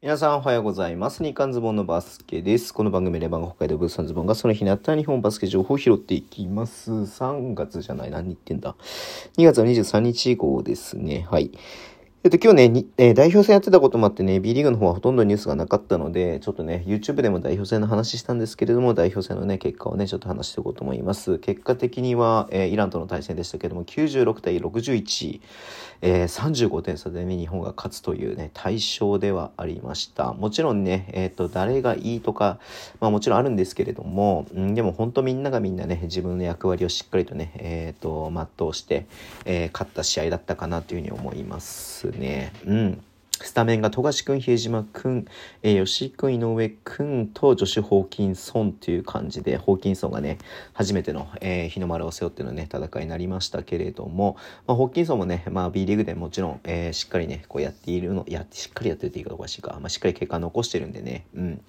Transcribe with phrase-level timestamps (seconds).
[0.00, 1.24] 皆さんおはようございます。
[1.24, 2.72] 日刊ズボンのバスケです。
[2.72, 6.92] この番組レバン北海道ブースタンズボンがその日にあった日本バスケ情報を拾っていきます。
[6.92, 8.76] 3月じゃない、何言ってんだ
[9.36, 11.26] ？2月の23日以降ですね。
[11.28, 11.50] はい。
[12.28, 21.38] っと、今日ね、えー代表戦やってたこともあってね、B リーグの方はほとんどニュースがなかったので、ちょっとね、YouTube でも代表戦の話したんですけれども、代表戦のね、結果をね、ちょっと話していこうと思います。
[21.38, 25.40] 結果的には、えーイランとの対戦でしたけれども、96対61、
[26.02, 30.34] えー35点差でね、日本が勝つというね、対象ではありました。
[30.34, 32.58] もちろんね、えっ、と、誰がいいとか、
[33.00, 39.06] まあもちろんあるんですけれども、うん、でも本当みんながみんなね、自分の役割をしっかりとね、えっ、と、全うして、
[39.46, 42.52] えー勝った試合だったかなというふうに思いますね。
[42.66, 43.02] うん。
[43.40, 45.26] スタメンが富樫君、比江島君、
[45.62, 50.38] えー吉井君、井上君と女子・ホーキンソンという感じで、ホーキンソンがね、
[50.72, 54.36] 初めての、えー日の丸を背負ってのね、戦いになりましたけれども、
[54.66, 61.60] まあ、ホーキンソンもね、まあ、B リーグでもちろん、えーしっかりね、こうやっているの、やしっかりやってるって言い方おかしいか、まあ、しっかり結果残してるんでね、うん。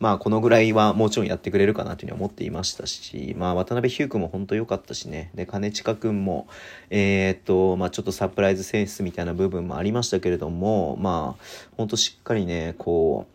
[0.00, 6.46] まあ、このぐらいはもちろんやってくれるかなというふうに思っていましたし、まあ、渡辺ヒュー君も本当良かったしね、で、金近君も、
[6.90, 11.44] えーっと、まあ、ちょっとサプライズセンスみたいな部分もありましたけれども、まあ、
[11.76, 13.34] 本当しっかりね、こう、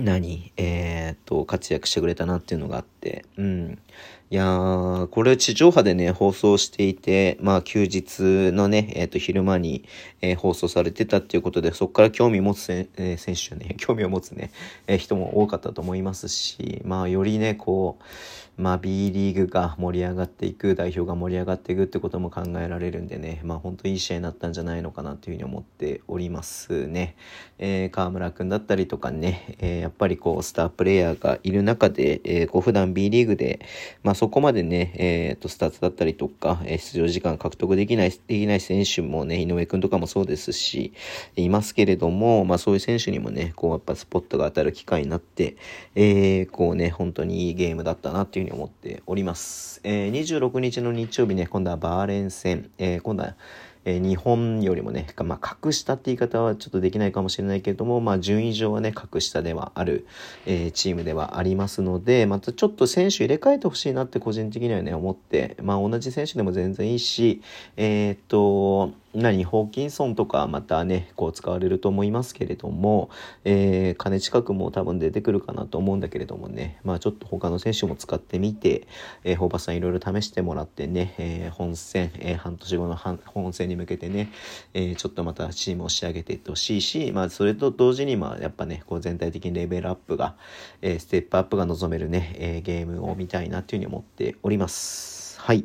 [0.00, 0.52] 何？
[0.56, 3.78] えーっと、活躍してくれたなっていうのがあって、うん。
[4.32, 9.84] いやー、これ地上波でね、放送していて、まあ休日のね、えーと、昼間に、
[10.22, 14.50] えー放送されてたっていうことで、そこから興味持つ、えー選手ね、 興味を持つね、
[14.86, 18.02] えー人も多かったと思いますし、まあよりね、こう、
[18.56, 27.16] まあ B リーグが盛り上がっていく、代表が盛り上がっていくってことも考えられるんでね、まあ本当いい試合になったんじゃないのかなというふうに思っておりますね。
[27.58, 33.60] えー、河村くんだったりとかね、えーやっぱりこう、スタープレイヤーがいる中で、えーこう普段 B リーグで、
[34.02, 40.92] まあそこまでね、えーと、スタートだったりとか、え出場時間獲得できない、できない選手もね、井上くんとかもそうですし、
[41.34, 45.56] いますけれども、まあそういう選手にもね、こうやっぱスポットが当たる機会になって、
[45.96, 49.80] えーこうね、本当にいいゲームだったなっていうふうに思っております。
[49.82, 53.34] えー26日の日曜日ね、今度はバーレン戦、え今度は、
[53.84, 60.06] えー日本よりもね、まあ、格下って言い方はちょっとできないかもしれないけれども、まあ、順位上はね、格下ではある、
[60.46, 67.42] えーチームではありますので、またちょっと選手入れ替えてほしいなって個人的にはね、思って、まあ、同じ選手でも全然いいし、
[67.76, 73.10] えーっと、何、ホーキンソンとかまたね、こう使われると思いますけれども、
[73.44, 78.88] えー、金近くも多分出てくるかなと思うんだけれどもね、まあちょっと他の選手も使ってみて、
[79.24, 84.32] えー、ホーバスさんいろいろ試してもらってね、えー本戦、えー半年後の本戦に向けてね、
[84.72, 90.36] えーちょっとまたチームを仕上げていってほしいし、まあそれと同時に、まあやっぱね、こう全体的にレベルアップが、
[90.80, 95.21] えーステップアップが望めるね、えーゲームを見たいなっていうふうに思っております。
[95.44, 95.64] はい。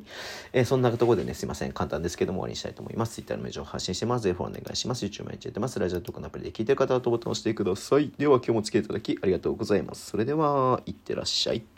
[0.53, 1.71] えーそんなところでね、すいません。
[1.71, 3.13] 簡単ですけども終わりにしたいと思います。
[3.13, 4.23] Twitter のメールを発信してます。
[4.23, 5.05] ぜひフォローお願いします。
[5.05, 5.79] YouTube もやってます。
[5.79, 8.11] ラジオとかのアプリで聞いてる方はボタンを押してください。
[8.17, 10.09] では今日もお付き合いいただきありがとうございます。
[10.09, 11.76] それでは、いってらっしゃい。